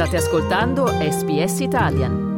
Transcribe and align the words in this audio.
State 0.00 0.16
ascoltando 0.16 0.86
SBS 0.86 1.60
Italian. 1.60 2.28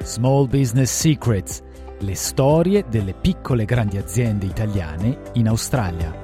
Small 0.00 0.48
Business 0.48 0.90
Secrets, 0.90 1.60
le 1.98 2.14
storie 2.14 2.86
delle 2.88 3.12
piccole 3.12 3.64
e 3.64 3.66
grandi 3.66 3.98
aziende 3.98 4.46
italiane 4.46 5.18
in 5.34 5.48
Australia. 5.48 6.23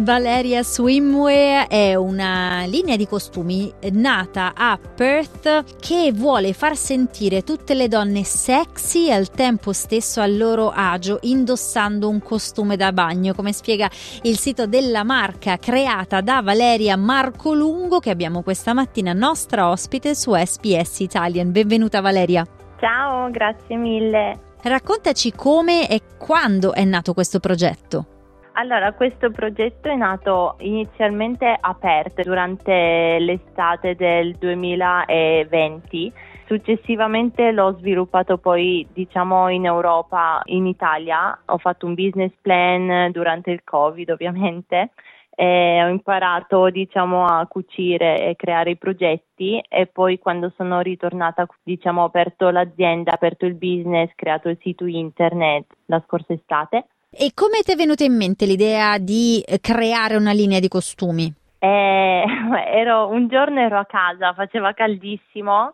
Valeria 0.00 0.62
Swimwear 0.62 1.66
è 1.66 1.96
una 1.96 2.62
linea 2.66 2.94
di 2.94 3.08
costumi 3.08 3.72
nata 3.90 4.52
a 4.54 4.78
Perth 4.78 5.76
che 5.80 6.12
vuole 6.14 6.52
far 6.52 6.76
sentire 6.76 7.42
tutte 7.42 7.74
le 7.74 7.88
donne 7.88 8.22
sexy 8.22 9.08
e 9.08 9.12
al 9.12 9.28
tempo 9.28 9.72
stesso 9.72 10.20
a 10.20 10.26
loro 10.28 10.70
agio 10.70 11.18
indossando 11.22 12.08
un 12.08 12.22
costume 12.22 12.76
da 12.76 12.92
bagno, 12.92 13.34
come 13.34 13.52
spiega 13.52 13.90
il 14.22 14.38
sito 14.38 14.68
della 14.68 15.02
marca 15.02 15.56
creata 15.56 16.20
da 16.20 16.42
Valeria 16.42 16.96
Marcolungo 16.96 17.98
che 17.98 18.10
abbiamo 18.10 18.42
questa 18.42 18.74
mattina 18.74 19.12
nostra 19.12 19.68
ospite 19.68 20.14
su 20.14 20.32
SPS 20.32 21.00
Italian. 21.00 21.50
Benvenuta 21.50 22.00
Valeria. 22.00 22.46
Ciao, 22.78 23.28
grazie 23.30 23.74
mille. 23.74 24.38
Raccontaci 24.62 25.32
come 25.32 25.88
e 25.88 26.02
quando 26.16 26.72
è 26.72 26.84
nato 26.84 27.14
questo 27.14 27.40
progetto. 27.40 28.17
Allora, 28.60 28.92
questo 28.92 29.30
progetto 29.30 29.88
è 29.88 29.94
nato 29.94 30.56
inizialmente 30.58 31.56
a 31.60 31.74
Perth 31.74 32.24
durante 32.24 33.16
l'estate 33.20 33.94
del 33.94 34.34
2020. 34.34 36.12
Successivamente 36.44 37.52
l'ho 37.52 37.76
sviluppato 37.78 38.38
poi, 38.38 38.84
diciamo, 38.92 39.48
in 39.48 39.64
Europa, 39.64 40.40
in 40.46 40.66
Italia. 40.66 41.40
Ho 41.46 41.58
fatto 41.58 41.86
un 41.86 41.94
business 41.94 42.32
plan 42.40 43.12
durante 43.12 43.52
il 43.52 43.62
Covid, 43.62 44.10
ovviamente. 44.10 44.90
E 45.36 45.80
ho 45.84 45.88
imparato, 45.88 46.68
diciamo, 46.68 47.26
a 47.26 47.46
cucire 47.46 48.26
e 48.26 48.34
creare 48.34 48.70
i 48.70 48.76
progetti 48.76 49.62
e 49.68 49.86
poi 49.86 50.18
quando 50.18 50.52
sono 50.56 50.80
ritornata, 50.80 51.46
diciamo, 51.62 52.02
ho 52.02 52.06
aperto 52.06 52.50
l'azienda, 52.50 53.12
ho 53.12 53.14
aperto 53.14 53.46
il 53.46 53.54
business, 53.54 54.10
creato 54.16 54.48
il 54.48 54.58
sito 54.60 54.84
internet 54.84 55.66
la 55.84 56.02
scorsa 56.04 56.32
estate 56.32 56.86
e 57.10 57.32
come 57.34 57.62
ti 57.62 57.72
è 57.72 57.74
venuta 57.74 58.04
in 58.04 58.16
mente 58.16 58.44
l'idea 58.44 58.98
di 58.98 59.40
eh, 59.40 59.60
creare 59.60 60.16
una 60.16 60.32
linea 60.32 60.60
di 60.60 60.68
costumi? 60.68 61.32
Eh, 61.58 62.24
ero, 62.72 63.08
un 63.08 63.28
giorno 63.28 63.60
ero 63.60 63.78
a 63.78 63.86
casa, 63.86 64.34
faceva 64.34 64.72
caldissimo 64.74 65.72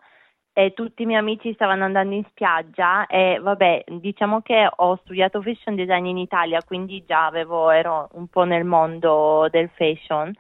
e 0.53 0.73
tutti 0.73 1.03
i 1.03 1.07
miei 1.07 1.19
amici 1.19 1.53
stavano 1.55 1.85
andando 1.85 2.15
in 2.15 2.25
spiaggia 2.31 3.07
e 3.07 3.41
vabbè, 3.43 3.85
diciamo 3.99 4.41
che 4.41 4.71
ho 4.73 4.97
studiato 5.03 5.43
fashion 5.43 5.75
design 5.75 6.07
in 6.07 6.19
Italia, 6.19 6.63
quindi 6.63 7.05
già 7.05 7.27
avevo, 7.27 7.71
ero 7.71 8.09
un 8.13 8.29
po' 8.29 8.45
nel 8.45 8.65
mondo 8.65 9.49
del 9.51 9.69
fashion 9.75 10.33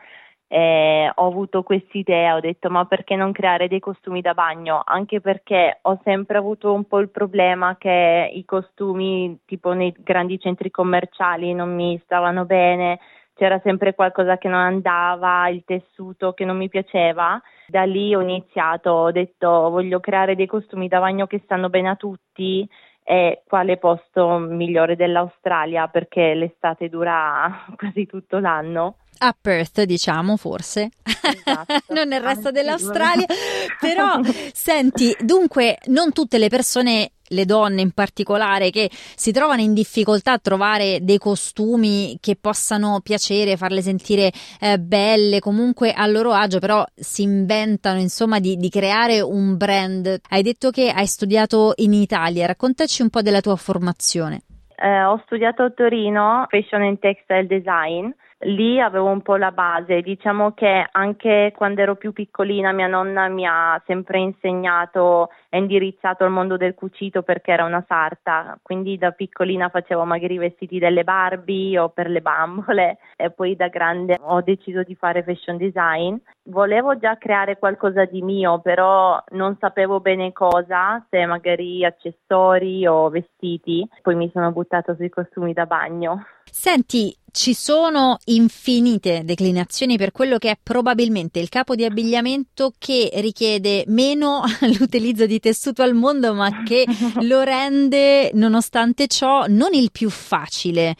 eh, 0.54 1.10
ho 1.12 1.26
avuto 1.26 1.64
quest'idea, 1.64 2.36
ho 2.36 2.40
detto 2.40 2.70
ma 2.70 2.84
perché 2.84 3.16
non 3.16 3.32
creare 3.32 3.66
dei 3.66 3.80
costumi 3.80 4.20
da 4.20 4.34
bagno? 4.34 4.82
Anche 4.84 5.20
perché 5.20 5.80
ho 5.82 5.98
sempre 6.04 6.38
avuto 6.38 6.72
un 6.72 6.84
po' 6.84 7.00
il 7.00 7.10
problema 7.10 7.76
che 7.76 8.30
i 8.32 8.44
costumi 8.44 9.40
tipo 9.46 9.72
nei 9.72 9.92
grandi 9.98 10.38
centri 10.38 10.70
commerciali 10.70 11.52
non 11.54 11.74
mi 11.74 12.00
stavano 12.04 12.44
bene, 12.44 13.00
c'era 13.34 13.58
sempre 13.64 13.96
qualcosa 13.96 14.38
che 14.38 14.46
non 14.46 14.60
andava, 14.60 15.48
il 15.48 15.64
tessuto 15.64 16.34
che 16.34 16.44
non 16.44 16.56
mi 16.56 16.68
piaceva. 16.68 17.42
Da 17.66 17.82
lì 17.82 18.14
ho 18.14 18.20
iniziato, 18.20 18.90
ho 18.90 19.10
detto 19.10 19.48
voglio 19.48 19.98
creare 19.98 20.36
dei 20.36 20.46
costumi 20.46 20.86
da 20.86 21.00
bagno 21.00 21.26
che 21.26 21.40
stanno 21.42 21.68
bene 21.68 21.88
a 21.88 21.96
tutti 21.96 22.64
e 23.02 23.42
quale 23.44 23.76
posto 23.78 24.38
migliore 24.38 24.94
dell'Australia 24.94 25.88
perché 25.88 26.32
l'estate 26.34 26.88
dura 26.88 27.64
quasi 27.76 28.06
tutto 28.06 28.38
l'anno 28.38 28.98
a 29.18 29.36
Perth, 29.38 29.82
diciamo, 29.82 30.36
forse, 30.36 30.90
esatto. 31.02 31.74
non 31.94 32.08
nel 32.08 32.22
resto 32.22 32.50
dell'Australia, 32.50 33.26
però 33.80 34.20
senti, 34.52 35.16
dunque 35.20 35.78
non 35.86 36.12
tutte 36.12 36.38
le 36.38 36.48
persone 36.48 37.10
le 37.28 37.44
donne 37.44 37.80
in 37.80 37.92
particolare 37.92 38.70
che 38.70 38.88
si 38.90 39.32
trovano 39.32 39.60
in 39.60 39.72
difficoltà 39.72 40.32
a 40.32 40.38
trovare 40.38 40.98
dei 41.02 41.18
costumi 41.18 42.18
che 42.20 42.36
possano 42.40 43.00
piacere, 43.02 43.56
farle 43.56 43.80
sentire 43.80 44.30
eh, 44.60 44.78
belle, 44.78 45.40
comunque 45.40 45.92
a 45.92 46.06
loro 46.06 46.32
agio, 46.32 46.58
però 46.58 46.84
si 46.94 47.22
inventano 47.22 47.98
insomma 47.98 48.40
di, 48.40 48.56
di, 48.56 48.68
creare 48.68 49.20
un 49.20 49.56
brand. 49.56 50.20
Hai 50.28 50.42
detto 50.42 50.70
che 50.70 50.90
hai 50.90 51.06
studiato 51.06 51.72
in 51.76 51.92
Italia, 51.92 52.46
raccontaci 52.46 53.02
un 53.02 53.10
po' 53.10 53.22
della 53.22 53.40
tua 53.40 53.56
formazione. 53.56 54.42
Eh, 54.76 55.04
ho 55.04 55.22
studiato 55.24 55.62
a 55.62 55.70
Torino 55.70 56.46
Fashion 56.48 56.82
and 56.82 56.98
Textile 56.98 57.46
Design 57.46 58.10
lì 58.44 58.80
avevo 58.80 59.08
un 59.08 59.22
po' 59.22 59.36
la 59.36 59.52
base, 59.52 60.00
diciamo 60.00 60.52
che 60.52 60.86
anche 60.90 61.52
quando 61.56 61.80
ero 61.80 61.96
più 61.96 62.12
piccolina 62.12 62.72
mia 62.72 62.86
nonna 62.86 63.28
mi 63.28 63.46
ha 63.46 63.80
sempre 63.86 64.18
insegnato 64.20 65.30
e 65.48 65.58
indirizzato 65.58 66.24
al 66.24 66.30
mondo 66.30 66.56
del 66.56 66.74
cucito 66.74 67.22
perché 67.22 67.52
era 67.52 67.64
una 67.64 67.84
sarta, 67.86 68.58
quindi 68.62 68.98
da 68.98 69.12
piccolina 69.12 69.68
facevo 69.68 70.04
magari 70.04 70.34
i 70.34 70.38
vestiti 70.38 70.78
delle 70.78 71.04
Barbie 71.04 71.78
o 71.78 71.88
per 71.90 72.08
le 72.08 72.20
bambole 72.20 72.98
e 73.16 73.30
poi 73.30 73.56
da 73.56 73.68
grande 73.68 74.18
ho 74.20 74.40
deciso 74.40 74.82
di 74.82 74.94
fare 74.94 75.22
fashion 75.22 75.56
design. 75.56 76.16
Volevo 76.46 76.98
già 76.98 77.16
creare 77.16 77.58
qualcosa 77.58 78.04
di 78.04 78.20
mio, 78.20 78.60
però 78.60 79.22
non 79.30 79.56
sapevo 79.58 80.00
bene 80.00 80.32
cosa, 80.32 81.02
se 81.08 81.24
magari 81.24 81.84
accessori 81.86 82.86
o 82.86 83.08
vestiti, 83.08 83.88
poi 84.02 84.14
mi 84.14 84.30
sono 84.30 84.52
buttata 84.52 84.94
sui 84.94 85.08
costumi 85.08 85.54
da 85.54 85.64
bagno. 85.64 86.22
Senti, 86.44 87.16
ci 87.32 87.54
sono 87.54 88.18
infinite 88.26 89.22
declinazioni 89.24 89.96
per 89.96 90.12
quello 90.12 90.38
che 90.38 90.50
è 90.50 90.58
probabilmente 90.62 91.40
il 91.40 91.48
capo 91.48 91.74
di 91.74 91.84
abbigliamento 91.84 92.72
che 92.78 93.10
richiede 93.14 93.84
meno 93.88 94.42
l'utilizzo 94.78 95.24
di 95.24 95.40
tessuto 95.40 95.82
al 95.82 95.94
mondo, 95.94 96.34
ma 96.34 96.62
che 96.62 96.84
lo 97.22 97.42
rende, 97.42 98.30
nonostante 98.34 99.08
ciò, 99.08 99.46
non 99.48 99.72
il 99.72 99.90
più 99.90 100.10
facile. 100.10 100.94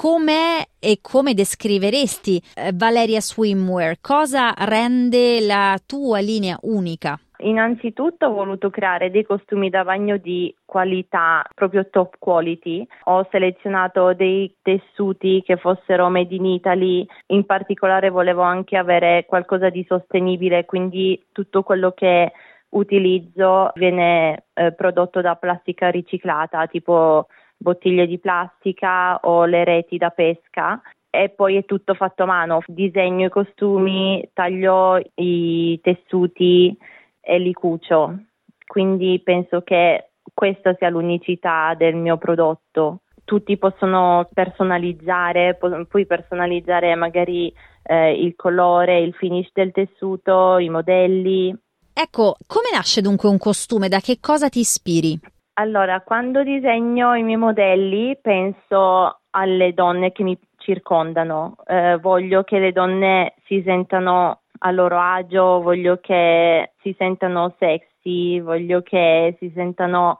Com'è 0.00 0.62
e 0.78 1.00
come 1.02 1.34
descriveresti 1.34 2.40
eh, 2.54 2.70
Valeria 2.72 3.20
Swimwear? 3.20 3.96
Cosa 4.00 4.54
rende 4.56 5.40
la 5.40 5.76
tua 5.84 6.20
linea 6.20 6.56
unica? 6.62 7.18
Innanzitutto 7.38 8.26
ho 8.26 8.32
voluto 8.32 8.70
creare 8.70 9.10
dei 9.10 9.24
costumi 9.24 9.70
da 9.70 9.82
bagno 9.82 10.16
di 10.16 10.54
qualità, 10.64 11.44
proprio 11.52 11.88
top 11.90 12.14
quality. 12.20 12.86
Ho 13.06 13.26
selezionato 13.32 14.12
dei 14.14 14.54
tessuti 14.62 15.42
che 15.44 15.56
fossero 15.56 16.08
made 16.08 16.32
in 16.32 16.44
Italy, 16.44 17.04
in 17.26 17.44
particolare 17.44 18.08
volevo 18.10 18.42
anche 18.42 18.76
avere 18.76 19.24
qualcosa 19.26 19.68
di 19.68 19.84
sostenibile, 19.88 20.64
quindi 20.64 21.20
tutto 21.32 21.64
quello 21.64 21.90
che 21.90 22.30
utilizzo 22.68 23.72
viene 23.74 24.44
eh, 24.54 24.70
prodotto 24.70 25.20
da 25.20 25.34
plastica 25.34 25.88
riciclata, 25.88 26.68
tipo 26.68 27.26
bottiglie 27.58 28.06
di 28.06 28.18
plastica 28.18 29.18
o 29.22 29.44
le 29.44 29.64
reti 29.64 29.98
da 29.98 30.10
pesca 30.10 30.80
e 31.10 31.30
poi 31.30 31.56
è 31.56 31.64
tutto 31.64 31.94
fatto 31.94 32.22
a 32.22 32.26
mano, 32.26 32.62
disegno 32.66 33.26
i 33.26 33.30
costumi, 33.30 34.28
taglio 34.32 35.00
i 35.14 35.78
tessuti 35.82 36.76
e 37.20 37.38
li 37.38 37.52
cucio. 37.52 38.18
Quindi 38.66 39.20
penso 39.24 39.62
che 39.62 40.10
questa 40.32 40.74
sia 40.78 40.90
l'unicità 40.90 41.74
del 41.76 41.96
mio 41.96 42.18
prodotto. 42.18 43.00
Tutti 43.24 43.56
possono 43.58 44.28
personalizzare, 44.32 45.58
puoi 45.88 46.06
personalizzare 46.06 46.94
magari 46.94 47.52
eh, 47.82 48.12
il 48.12 48.34
colore, 48.36 49.00
il 49.00 49.14
finish 49.14 49.50
del 49.52 49.72
tessuto, 49.72 50.58
i 50.58 50.68
modelli. 50.68 51.54
Ecco, 51.92 52.36
come 52.46 52.68
nasce 52.72 53.00
dunque 53.00 53.28
un 53.28 53.38
costume? 53.38 53.88
Da 53.88 54.00
che 54.00 54.18
cosa 54.20 54.48
ti 54.48 54.60
ispiri? 54.60 55.18
Allora, 55.60 56.02
quando 56.02 56.44
disegno 56.44 57.14
i 57.16 57.24
miei 57.24 57.36
modelli 57.36 58.16
penso 58.22 59.22
alle 59.30 59.74
donne 59.74 60.12
che 60.12 60.22
mi 60.22 60.38
circondano. 60.56 61.56
Eh, 61.66 61.98
voglio 62.00 62.44
che 62.44 62.60
le 62.60 62.70
donne 62.70 63.34
si 63.44 63.60
sentano 63.64 64.42
a 64.60 64.70
loro 64.70 65.00
agio, 65.00 65.60
voglio 65.60 65.98
che 66.00 66.74
si 66.80 66.94
sentano 66.96 67.56
sexy, 67.58 68.40
voglio 68.40 68.82
che 68.82 69.34
si 69.40 69.50
sentano 69.52 70.18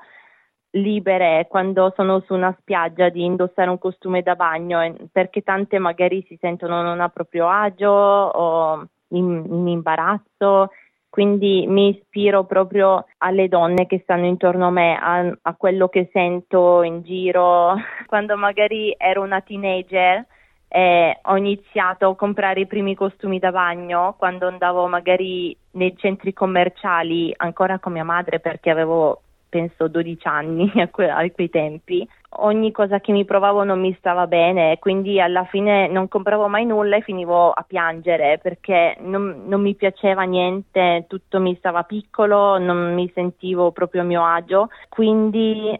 libere 0.70 1.46
quando 1.48 1.92
sono 1.94 2.20
su 2.26 2.34
una 2.34 2.54
spiaggia 2.58 3.08
di 3.08 3.24
indossare 3.24 3.70
un 3.70 3.78
costume 3.78 4.22
da 4.22 4.34
bagno 4.34 4.92
perché 5.12 5.42
tante 5.42 5.78
magari 5.78 6.22
si 6.26 6.36
sentono 6.40 6.82
non 6.82 7.00
a 7.00 7.08
proprio 7.08 7.48
agio 7.48 7.90
o 7.90 8.86
in, 9.08 9.44
in 9.48 9.68
imbarazzo 9.68 10.70
quindi 11.08 11.66
mi 11.66 11.88
ispiro 11.88 12.44
proprio 12.44 13.06
alle 13.18 13.48
donne 13.48 13.86
che 13.86 14.00
stanno 14.02 14.26
intorno 14.26 14.66
a 14.66 14.70
me, 14.70 14.96
a, 14.96 15.38
a, 15.42 15.54
quello 15.54 15.88
che 15.88 16.10
sento 16.12 16.82
in 16.82 17.02
giro. 17.02 17.74
Quando 18.06 18.36
magari 18.36 18.94
ero 18.96 19.22
una 19.22 19.40
teenager 19.40 20.26
eh, 20.68 21.18
ho 21.22 21.36
iniziato 21.36 22.08
a 22.08 22.16
comprare 22.16 22.60
i 22.60 22.66
primi 22.66 22.94
costumi 22.94 23.38
da 23.38 23.50
bagno 23.50 24.14
quando 24.18 24.46
andavo 24.48 24.86
magari 24.86 25.56
nei 25.72 25.96
centri 25.96 26.34
commerciali 26.34 27.32
ancora 27.38 27.78
con 27.78 27.92
mia 27.92 28.04
madre 28.04 28.38
perché 28.38 28.68
avevo 28.68 29.22
penso 29.48 29.88
12 29.88 30.26
anni 30.26 30.70
a, 30.80 30.88
que- 30.88 31.10
a 31.10 31.28
quei 31.30 31.48
tempi. 31.50 32.06
Ogni 32.40 32.72
cosa 32.72 33.00
che 33.00 33.12
mi 33.12 33.24
provavo 33.24 33.64
non 33.64 33.80
mi 33.80 33.94
stava 33.98 34.26
bene, 34.26 34.78
quindi 34.78 35.20
alla 35.20 35.44
fine 35.44 35.88
non 35.88 36.08
compravo 36.08 36.46
mai 36.46 36.66
nulla 36.66 36.96
e 36.96 37.00
finivo 37.00 37.50
a 37.52 37.64
piangere 37.66 38.38
perché 38.42 38.96
non, 39.00 39.44
non 39.46 39.62
mi 39.62 39.74
piaceva 39.74 40.22
niente, 40.24 41.06
tutto 41.08 41.40
mi 41.40 41.56
stava 41.56 41.84
piccolo, 41.84 42.58
non 42.58 42.92
mi 42.94 43.10
sentivo 43.14 43.72
proprio 43.72 44.02
a 44.02 44.04
mio 44.04 44.24
agio. 44.24 44.68
Quindi 44.88 45.78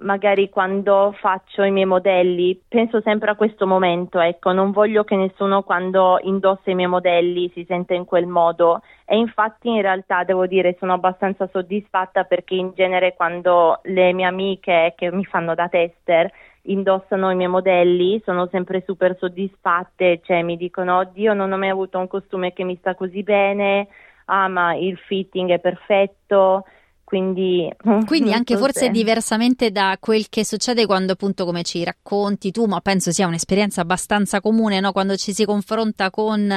magari 0.00 0.48
quando 0.48 1.14
faccio 1.18 1.62
i 1.62 1.70
miei 1.70 1.86
modelli 1.86 2.60
penso 2.68 3.00
sempre 3.00 3.30
a 3.30 3.34
questo 3.34 3.66
momento, 3.66 4.20
ecco, 4.20 4.52
non 4.52 4.70
voglio 4.70 5.04
che 5.04 5.16
nessuno 5.16 5.62
quando 5.62 6.18
indossa 6.22 6.70
i 6.70 6.74
miei 6.74 6.88
modelli 6.88 7.50
si 7.54 7.64
senta 7.66 7.94
in 7.94 8.04
quel 8.04 8.26
modo. 8.26 8.82
E 9.04 9.16
infatti 9.16 9.68
in 9.68 9.82
realtà 9.82 10.24
devo 10.24 10.46
dire 10.46 10.76
sono 10.78 10.92
abbastanza 10.94 11.48
soddisfatta 11.52 12.24
perché 12.24 12.54
in 12.54 12.72
genere 12.74 13.14
quando 13.14 13.80
le 13.84 14.12
mie 14.12 14.26
amiche 14.26 14.94
che 14.96 15.10
mi 15.10 15.24
fanno 15.24 15.54
da 15.54 15.68
tester 15.68 16.30
indossano 16.62 17.30
i 17.30 17.36
miei 17.36 17.48
modelli 17.48 18.20
sono 18.24 18.46
sempre 18.50 18.82
super 18.86 19.16
soddisfatte, 19.18 20.20
cioè 20.22 20.42
mi 20.42 20.56
dicono 20.56 20.98
oddio 20.98 21.34
non 21.34 21.52
ho 21.52 21.56
mai 21.56 21.70
avuto 21.70 21.98
un 21.98 22.06
costume 22.06 22.52
che 22.52 22.64
mi 22.64 22.76
sta 22.76 22.94
così 22.94 23.22
bene, 23.22 23.88
ah 24.26 24.48
ma 24.48 24.74
il 24.74 24.96
fitting 24.96 25.50
è 25.50 25.58
perfetto 25.58 26.64
quindi, 27.10 27.68
Quindi 28.06 28.32
anche 28.32 28.54
so 28.54 28.60
forse 28.60 28.84
se... 28.84 28.90
diversamente 28.90 29.72
da 29.72 29.96
quel 29.98 30.28
che 30.28 30.44
succede 30.44 30.86
quando 30.86 31.14
appunto 31.14 31.44
come 31.44 31.64
ci 31.64 31.82
racconti 31.82 32.52
tu, 32.52 32.66
ma 32.66 32.78
penso 32.78 33.10
sia 33.10 33.26
un'esperienza 33.26 33.80
abbastanza 33.80 34.40
comune, 34.40 34.78
no? 34.78 34.92
quando 34.92 35.16
ci 35.16 35.32
si 35.32 35.44
confronta 35.44 36.08
con 36.10 36.56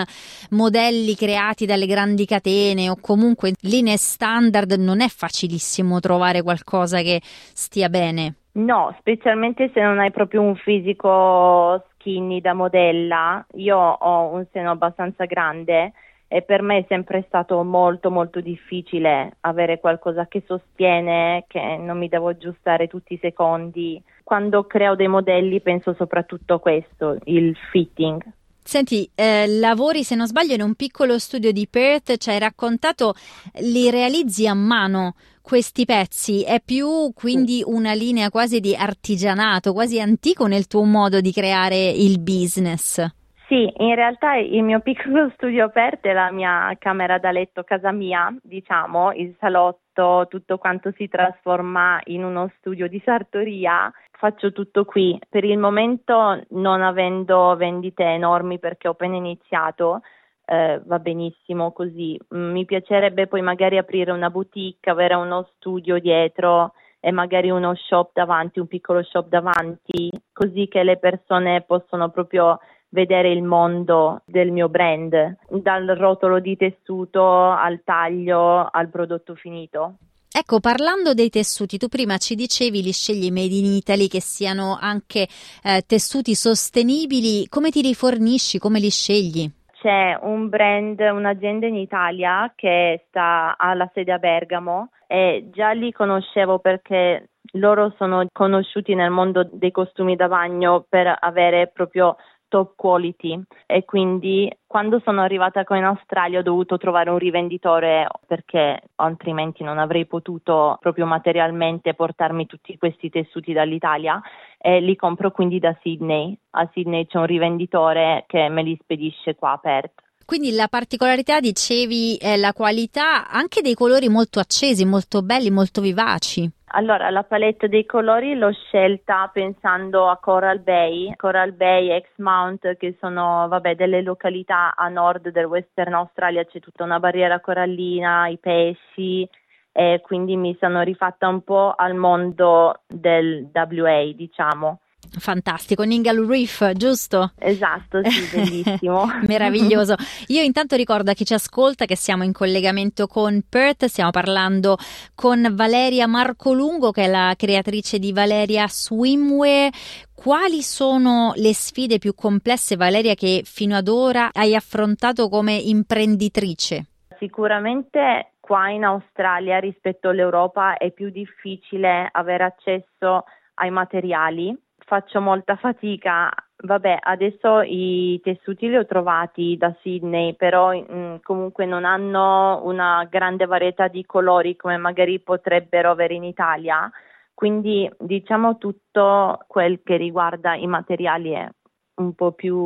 modelli 0.52 1.16
creati 1.16 1.66
dalle 1.66 1.88
grandi 1.88 2.28
catene 2.28 2.88
o 2.92 2.98
comunque 3.02 3.54
linee 3.62 3.98
standard 3.98 4.74
non 4.74 5.02
è 5.02 5.08
facilissimo 5.08 6.00
trovare 6.00 6.44
qualcosa 6.44 7.02
che 7.02 7.20
stia 7.24 7.90
bene. 7.90 8.36
No, 8.52 8.96
specialmente 9.00 9.72
se 9.74 9.82
non 9.82 9.98
hai 9.98 10.12
proprio 10.12 10.42
un 10.42 10.56
fisico 10.56 11.84
skinny 11.96 12.42
da 12.42 12.54
modella. 12.54 13.44
Io 13.56 13.76
ho 13.76 14.32
un 14.32 14.46
seno 14.52 14.70
abbastanza 14.70 15.26
grande 15.26 15.94
e 16.34 16.42
per 16.42 16.64
me 16.64 16.80
è 16.80 16.86
sempre 16.88 17.24
stato 17.28 17.62
molto 17.62 18.10
molto 18.10 18.42
difficile 18.42 19.38
avere 19.42 19.80
qualcosa 19.80 20.26
che 20.26 20.42
sostiene, 20.48 21.46
che 21.48 21.78
non 21.78 22.00
mi 22.00 22.10
devo 22.10 22.30
aggiustare 22.30 22.88
tutti 22.88 23.14
i 23.14 23.20
secondi. 23.22 24.02
Quando 24.24 24.64
creo 24.66 24.96
dei 24.96 25.08
modelli 25.08 25.62
penso 25.62 25.94
soprattutto 25.94 26.56
a 26.56 26.60
questo, 26.60 27.20
il 27.26 27.56
fitting. 27.70 28.20
Senti, 28.64 29.08
eh, 29.14 29.46
lavori 29.46 30.04
se 30.04 30.16
non 30.16 30.26
sbaglio 30.26 30.56
in 30.56 30.64
un 30.64 30.74
piccolo 30.74 31.20
studio 31.20 31.52
di 31.52 31.68
Perth, 31.70 32.18
ci 32.18 32.32
hai 32.32 32.40
raccontato, 32.40 33.14
li 33.60 33.92
realizzi 33.92 34.48
a 34.48 34.56
mano 34.56 35.14
questi 35.40 35.86
pezzi, 35.86 36.42
è 36.42 36.60
più 36.66 37.12
quindi 37.14 37.62
una 37.64 37.94
linea 37.94 38.32
quasi 38.32 38.60
di 38.60 38.74
artigianato, 38.74 39.72
quasi 39.72 40.02
antico 40.02 40.48
nel 40.48 40.66
tuo 40.66 40.84
modo 40.84 41.22
di 41.22 41.32
creare 41.32 41.90
il 41.90 42.20
business. 42.20 43.22
Sì, 43.48 43.72
in 43.78 43.96
realtà 43.96 44.36
il 44.36 44.64
mio 44.64 44.80
piccolo 44.80 45.30
studio 45.36 45.66
aperto 45.66 46.08
è 46.08 46.14
la 46.14 46.32
mia 46.32 46.74
camera 46.80 47.18
da 47.18 47.32
letto, 47.32 47.64
casa 47.64 47.92
mia, 47.92 48.34
diciamo, 48.42 49.12
il 49.14 49.36
salotto, 49.40 50.28
tutto 50.30 50.58
quanto 50.58 50.92
si 50.96 51.08
trasforma 51.10 52.00
in 52.06 52.24
uno 52.24 52.50
studio 52.58 52.88
di 52.88 53.02
sartoria. 53.04 53.92
Faccio 54.12 54.54
tutto 54.54 54.86
qui. 54.86 55.20
Per 55.28 55.44
il 55.44 55.58
momento, 55.58 56.42
non 56.52 56.82
avendo 56.82 57.56
vendite 57.58 58.04
enormi 58.04 58.60
perché 58.60 58.88
ho 58.88 58.92
appena 58.92 59.18
iniziato, 59.18 60.02
eh, 60.46 60.82
va 60.86 61.00
benissimo 61.00 61.74
così. 61.74 62.18
Mm, 62.34 62.52
mi 62.52 62.66
piacerebbe 62.66 63.28
poi 63.28 63.42
magari 63.42 63.78
aprire 63.78 64.12
una 64.12 64.30
boutique, 64.30 64.90
avere 64.90 65.16
uno 65.16 65.50
studio 65.56 66.00
dietro 66.00 66.74
e 67.02 67.12
magari 67.12 67.50
uno 67.50 67.76
shop 67.76 68.12
davanti, 68.14 68.60
un 68.60 68.68
piccolo 68.68 69.04
shop 69.04 69.28
davanti, 69.28 70.10
così 70.32 70.70
che 70.70 70.84
le 70.84 70.98
persone 70.98 71.62
possono 71.62 72.10
proprio 72.10 72.60
vedere 72.94 73.32
il 73.32 73.44
mondo 73.44 74.22
del 74.26 74.52
mio 74.52 74.70
brand, 74.70 75.38
dal 75.50 75.86
rotolo 75.98 76.40
di 76.40 76.56
tessuto 76.56 77.50
al 77.50 77.82
taglio 77.84 78.68
al 78.72 78.90
prodotto 78.90 79.36
finito. 79.36 79.96
Ecco, 80.36 80.60
parlando 80.60 81.14
dei 81.14 81.30
tessuti, 81.30 81.78
tu 81.78 81.88
prima 81.90 82.18
ci 82.18 82.34
dicevi 82.34 82.82
li 82.82 82.92
scegli 82.92 83.32
made 83.32 83.54
in 83.54 83.66
Italy 83.66 84.08
che 84.08 84.20
siano 84.20 84.78
anche 84.80 85.28
eh, 85.64 85.84
tessuti 85.86 86.34
sostenibili, 86.34 87.48
come 87.50 87.70
ti 87.70 87.82
rifornisci, 87.82 88.58
come 88.58 88.80
li 88.80 88.90
scegli? 88.90 89.48
C'è 89.80 90.18
un 90.22 90.50
brand, 90.50 91.00
un'azienda 91.00 91.68
in 91.68 91.76
Italia 91.76 92.52
che 92.56 93.06
sta 93.08 93.56
alla 93.58 93.90
sede 93.94 94.12
a 94.12 94.18
Bergamo 94.18 94.90
e 95.08 95.50
già 95.52 95.72
li 95.72 95.92
conoscevo 95.92 96.58
perché 96.60 97.30
loro 97.54 97.94
sono 97.98 98.26
conosciuti 98.32 98.96
nel 98.96 99.12
mondo 99.12 99.48
dei 99.52 99.72
costumi 99.72 100.16
da 100.16 100.28
bagno 100.28 100.86
per 100.88 101.16
avere 101.20 101.68
proprio 101.68 102.16
top 102.54 102.74
quality 102.76 103.42
e 103.66 103.84
quindi 103.84 104.48
quando 104.68 105.02
sono 105.04 105.22
arrivata 105.22 105.64
qua 105.64 105.78
in 105.78 105.86
Australia 105.86 106.38
ho 106.38 106.44
dovuto 106.44 106.78
trovare 106.78 107.10
un 107.10 107.18
rivenditore 107.18 108.08
perché 108.28 108.80
altrimenti 108.98 109.64
non 109.64 109.80
avrei 109.80 110.06
potuto 110.06 110.78
proprio 110.80 111.08
materialmente 111.08 111.96
portarmi 111.96 112.46
tutti 112.46 112.78
questi 112.78 113.10
tessuti 113.10 113.54
dall'Italia 113.54 114.22
e 114.60 114.82
li 114.82 114.96
compro 114.96 115.32
quindi 115.32 115.58
da 115.58 115.76
Sydney. 115.82 116.38
A 116.52 116.70
Sydney 116.72 117.08
c'è 117.08 117.18
un 117.18 117.26
rivenditore 117.26 118.26
che 118.28 118.48
me 118.50 118.62
li 118.62 118.78
spedisce 118.80 119.34
qua 119.34 119.54
a 119.54 119.58
Perth. 119.58 120.02
Quindi 120.26 120.52
la 120.52 120.68
particolarità, 120.68 121.40
dicevi, 121.40 122.18
è 122.18 122.38
la 122.38 122.54
qualità 122.54 123.28
anche 123.30 123.62
dei 123.62 123.74
colori 123.74 124.10
molto 124.10 124.40
accesi, 124.40 124.86
molto 124.86 125.24
belli, 125.24 125.50
molto 125.50 125.82
vivaci. 125.82 126.50
Allora, 126.76 127.12
la 127.12 127.24
palette 127.24 127.70
dei 127.70 127.86
colori 127.86 128.34
l'ho 128.34 128.52
scelta 128.52 129.30
pensando 129.32 130.10
a 130.10 130.18
Coral 130.18 130.60
Bay, 130.60 131.14
Coral 131.16 131.54
Bay, 131.54 131.90
Exmount, 131.90 132.78
che 132.78 132.98
sono 133.00 133.48
vabbè, 133.48 133.76
delle 133.76 134.02
località 134.02 134.74
a 134.76 134.88
nord 134.90 135.30
del 135.30 135.46
Western 135.46 135.94
Australia, 135.94 136.44
c'è 136.46 136.60
tutta 136.60 136.84
una 136.84 137.00
barriera 137.00 137.40
corallina, 137.42 138.28
i 138.28 138.40
pesci, 138.40 139.30
e 139.72 140.02
quindi 140.02 140.36
mi 140.36 140.58
sono 140.60 140.82
rifatta 140.82 141.28
un 141.28 141.44
po' 141.44 141.74
al 141.78 141.94
mondo 141.94 142.82
del 142.88 143.52
WA, 143.54 144.12
diciamo. 144.16 144.80
Fantastico, 145.18 145.84
Ningal 145.84 146.26
Reef, 146.26 146.72
giusto? 146.74 147.34
Esatto, 147.38 148.02
sì, 148.04 148.30
bellissimo. 148.36 149.06
Meraviglioso. 149.28 149.96
Io 150.28 150.42
intanto 150.42 150.76
ricordo 150.76 151.12
a 151.12 151.14
chi 151.14 151.26
ci 151.26 151.34
ascolta 151.34 151.86
che 151.86 151.96
siamo 151.96 152.24
in 152.24 152.32
collegamento 152.32 153.08
con 153.08 153.44
Perth, 153.48 153.86
stiamo 153.86 154.12
parlando 154.12 154.78
con 155.16 155.50
Valeria 155.54 156.08
Marcolungo 156.08 156.92
che 156.92 157.04
è 157.04 157.08
la 157.08 157.34
creatrice 157.38 158.00
di 158.00 158.12
Valeria 158.12 158.68
Swimwear. 158.68 159.72
Quali 160.14 160.62
sono 160.62 161.34
le 161.36 161.54
sfide 161.54 161.98
più 161.98 162.14
complesse, 162.16 162.76
Valeria, 162.76 163.14
che 163.14 163.42
fino 163.44 163.76
ad 163.76 163.88
ora 163.88 164.30
hai 164.32 164.56
affrontato 164.56 165.28
come 165.28 165.54
imprenditrice? 165.54 166.86
Sicuramente 167.18 168.34
qua 168.40 168.70
in 168.70 168.84
Australia 168.84 169.60
rispetto 169.60 170.10
all'Europa 170.10 170.78
è 170.78 170.92
più 170.92 171.10
difficile 171.10 172.08
avere 172.12 172.44
accesso 172.44 173.26
ai 173.56 173.70
materiali 173.70 174.56
faccio 174.86 175.22
molta 175.22 175.56
fatica. 175.56 176.32
Vabbè, 176.56 177.00
adesso 177.02 177.62
i 177.62 178.20
tessuti 178.24 178.70
li 178.70 178.78
ho 178.78 178.86
trovati 178.86 179.58
da 179.58 179.76
Sydney, 179.82 180.36
però 180.36 180.72
mh, 180.72 180.86
mm, 180.94 181.16
comunque 181.24 181.66
non 181.66 181.86
hanno 181.86 182.62
una 182.64 183.06
grande 183.10 183.46
varietà 183.46 183.88
di 183.88 184.06
colori 184.06 184.56
come 184.56 184.78
magari 184.78 185.20
potrebbero 185.20 185.92
avere 185.92 186.14
in 186.14 186.24
Italia. 186.24 186.90
Quindi 187.34 187.92
diciamo 188.00 188.58
tutto 188.58 189.40
quel 189.48 189.82
che 189.84 189.98
riguarda 189.98 190.56
i 190.56 190.68
materiali 190.68 191.32
è 191.32 191.50
un 191.96 192.14
po' 192.14 192.32
più 192.32 192.58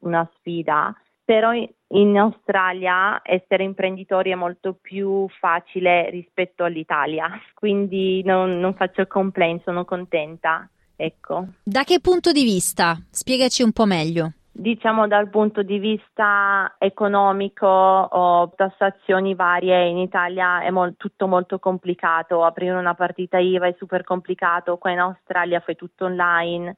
una 0.00 0.30
sfida, 0.38 0.94
però 1.24 1.52
in 1.52 2.18
Australia 2.18 3.20
essere 3.22 3.64
imprenditori 3.64 4.30
è 4.30 4.34
molto 4.34 4.74
più 4.80 5.28
facile 5.38 6.10
rispetto 6.10 6.64
all'Italia, 6.64 7.28
quindi 7.54 8.22
non, 8.24 8.58
non 8.58 8.74
faccio 8.74 9.06
complaint, 9.06 9.62
sono 9.62 9.84
contenta. 9.84 10.68
Ecco. 10.96 11.46
Da 11.62 11.84
che 11.84 12.00
punto 12.00 12.32
di 12.32 12.44
vista? 12.44 12.96
Spiegaci 13.10 13.62
un 13.62 13.72
po' 13.72 13.86
meglio. 13.86 14.32
Diciamo 14.54 15.08
dal 15.08 15.30
punto 15.30 15.62
di 15.62 15.78
vista 15.78 16.74
economico 16.78 17.66
o 17.66 18.52
tassazioni 18.54 19.34
varie 19.34 19.86
in 19.88 19.96
Italia 19.96 20.60
è 20.60 20.70
mol- 20.70 20.94
tutto 20.98 21.26
molto 21.26 21.58
complicato, 21.58 22.44
aprire 22.44 22.74
una 22.74 22.94
partita 22.94 23.38
IVA 23.38 23.68
è 23.68 23.74
super 23.78 24.04
complicato, 24.04 24.76
qua 24.76 24.90
in 24.90 24.98
Australia 24.98 25.60
fai 25.60 25.74
tutto 25.74 26.04
online, 26.04 26.76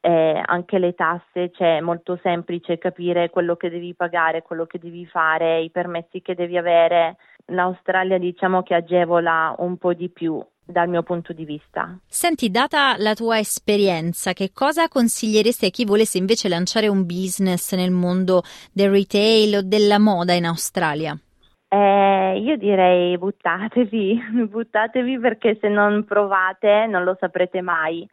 eh, 0.00 0.42
anche 0.44 0.78
le 0.80 0.94
tasse, 0.94 1.52
cioè 1.52 1.76
è 1.76 1.80
molto 1.80 2.18
semplice 2.22 2.76
capire 2.76 3.30
quello 3.30 3.54
che 3.54 3.70
devi 3.70 3.94
pagare, 3.94 4.42
quello 4.42 4.66
che 4.66 4.80
devi 4.80 5.06
fare, 5.06 5.60
i 5.60 5.70
permessi 5.70 6.20
che 6.22 6.34
devi 6.34 6.56
avere. 6.58 7.18
L'Australia 7.46 8.18
diciamo 8.18 8.64
che 8.64 8.74
agevola 8.74 9.54
un 9.58 9.76
po' 9.76 9.94
di 9.94 10.08
più 10.08 10.44
dal 10.66 10.88
mio 10.88 11.02
punto 11.02 11.32
di 11.32 11.44
vista. 11.44 11.96
Senti, 12.06 12.50
data 12.50 12.96
la 12.98 13.14
tua 13.14 13.38
esperienza, 13.38 14.32
che 14.32 14.50
cosa 14.52 14.88
consiglieresti 14.88 15.66
a 15.66 15.70
chi 15.70 15.84
volesse 15.84 16.18
invece 16.18 16.48
lanciare 16.48 16.88
un 16.88 17.06
business 17.06 17.74
nel 17.74 17.92
mondo 17.92 18.42
del 18.72 18.90
retail 18.90 19.56
o 19.56 19.62
della 19.62 19.98
moda 19.98 20.32
in 20.32 20.44
Australia? 20.44 21.16
Eh, 21.68 22.38
io 22.38 22.56
direi 22.56 23.16
buttatevi, 23.16 24.46
buttatevi 24.50 25.18
perché 25.18 25.56
se 25.60 25.68
non 25.68 26.04
provate 26.04 26.86
non 26.86 27.04
lo 27.04 27.16
saprete 27.18 27.60
mai. 27.60 28.06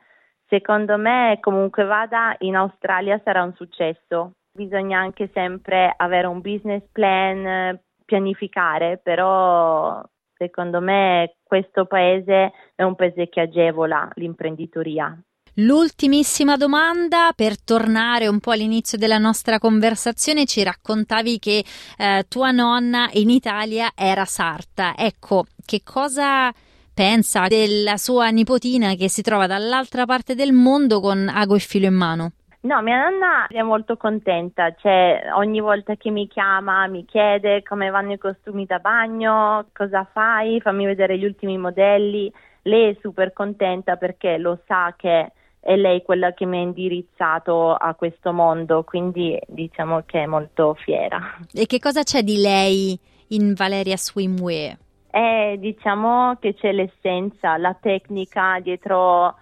Secondo 0.47 0.97
me, 0.97 1.37
comunque 1.41 1.83
vada, 1.83 2.35
in 2.39 2.55
Australia 2.55 3.19
sarà 3.23 3.43
un 3.43 3.53
successo. 3.55 4.33
Bisogna 4.55 4.99
anche 4.99 5.31
sempre 5.33 5.91
avere 5.95 6.27
un 6.27 6.41
business 6.41 6.83
plan, 6.91 7.79
pianificare, 8.05 8.99
però 9.01 10.03
secondo 10.37 10.81
me 10.81 11.35
questo 11.43 11.85
paese 11.85 12.51
è 12.75 12.83
un 12.83 12.95
paese 12.95 13.29
che 13.29 13.41
agevola 13.41 14.09
l'imprenditoria. 14.15 15.17
L'ultimissima 15.57 16.57
domanda, 16.57 17.31
per 17.35 17.61
tornare 17.61 18.27
un 18.27 18.39
po' 18.39 18.51
all'inizio 18.51 18.97
della 18.97 19.19
nostra 19.19 19.59
conversazione, 19.59 20.45
ci 20.45 20.63
raccontavi 20.63 21.37
che 21.37 21.63
eh, 21.97 22.25
tua 22.27 22.49
nonna 22.49 23.07
in 23.13 23.29
Italia 23.29 23.91
era 23.95 24.25
sarta. 24.25 24.95
Ecco, 24.97 25.45
che 25.63 25.81
cosa 25.83 26.51
pensa 26.91 27.47
della 27.47 27.97
sua 27.97 28.29
nipotina 28.29 28.95
che 28.95 29.09
si 29.09 29.21
trova 29.21 29.45
dall'altra 29.45 30.05
parte 30.05 30.33
del 30.33 30.53
mondo 30.53 30.99
con 30.99 31.29
ago 31.31 31.55
e 31.55 31.59
filo 31.59 31.85
in 31.85 31.93
mano? 31.95 32.31
No, 32.63 32.81
mia 32.81 33.09
nonna 33.09 33.47
è 33.47 33.61
molto 33.61 33.97
contenta, 33.97 34.73
cioè 34.75 35.21
ogni 35.35 35.59
volta 35.59 35.97
che 35.97 36.09
mi 36.11 36.29
chiama 36.29 36.87
mi 36.87 37.03
chiede 37.03 37.61
come 37.61 37.89
vanno 37.89 38.13
i 38.13 38.17
costumi 38.17 38.65
da 38.65 38.79
bagno, 38.79 39.65
cosa 39.73 40.07
fai, 40.09 40.61
fammi 40.61 40.85
vedere 40.85 41.17
gli 41.17 41.25
ultimi 41.25 41.57
modelli. 41.57 42.31
Lei 42.61 42.91
è 42.91 42.97
super 43.01 43.33
contenta 43.33 43.97
perché 43.97 44.37
lo 44.37 44.61
sa 44.65 44.93
che 44.95 45.33
è 45.59 45.75
lei 45.75 46.03
quella 46.03 46.31
che 46.31 46.45
mi 46.45 46.59
ha 46.59 46.61
indirizzato 46.61 47.73
a 47.73 47.93
questo 47.95 48.31
mondo, 48.31 48.83
quindi 48.83 49.37
diciamo 49.45 50.03
che 50.05 50.23
è 50.23 50.25
molto 50.25 50.73
fiera. 50.73 51.19
E 51.51 51.65
che 51.65 51.79
cosa 51.79 52.03
c'è 52.03 52.21
di 52.21 52.37
lei 52.37 52.97
in 53.29 53.55
Valeria 53.55 53.97
Swimwear? 53.97 54.77
Eh, 55.11 55.57
diciamo 55.59 56.37
che 56.39 56.53
c'è 56.53 56.71
l'essenza, 56.71 57.57
la 57.57 57.75
tecnica 57.79 58.59
dietro 58.61 59.35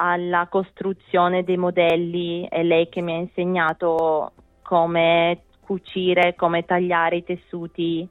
alla 0.00 0.46
costruzione 0.48 1.44
dei 1.44 1.58
modelli, 1.58 2.46
è 2.48 2.62
lei 2.62 2.88
che 2.88 3.02
mi 3.02 3.12
ha 3.12 3.16
insegnato 3.18 4.32
come 4.62 5.42
cucire, 5.60 6.34
come 6.36 6.64
tagliare 6.64 7.16
i 7.16 7.24
tessuti, 7.24 8.08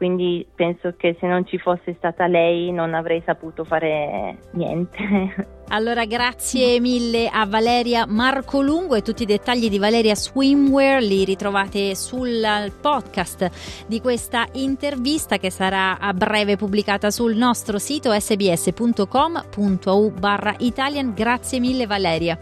quindi 0.00 0.46
penso 0.54 0.94
che 0.96 1.14
se 1.20 1.26
non 1.26 1.44
ci 1.44 1.58
fosse 1.58 1.94
stata 1.98 2.26
lei 2.26 2.72
non 2.72 2.94
avrei 2.94 3.22
saputo 3.26 3.64
fare 3.64 4.38
niente. 4.52 5.58
Allora 5.72 6.04
grazie 6.04 6.80
mille 6.80 7.28
a 7.28 7.46
Valeria 7.46 8.04
Marcolungo 8.04 8.96
e 8.96 9.02
tutti 9.02 9.22
i 9.22 9.26
dettagli 9.26 9.68
di 9.68 9.78
Valeria 9.78 10.16
Swimwear 10.16 11.00
li 11.00 11.24
ritrovate 11.24 11.94
sul 11.94 12.44
podcast 12.80 13.86
di 13.86 14.00
questa 14.00 14.48
intervista 14.54 15.36
che 15.36 15.50
sarà 15.50 15.98
a 16.00 16.12
breve 16.12 16.56
pubblicata 16.56 17.12
sul 17.12 17.36
nostro 17.36 17.78
sito 17.78 18.10
sbs.com.au 18.18 20.10
barra 20.10 20.54
Italian. 20.58 21.14
Grazie 21.14 21.60
mille 21.60 21.86
Valeria. 21.86 22.36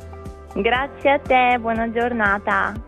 Grazie 0.54 1.10
a 1.10 1.18
te, 1.18 1.58
buona 1.60 1.90
giornata. 1.90 2.87